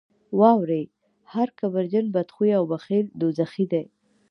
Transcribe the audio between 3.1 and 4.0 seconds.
دوزخي دي.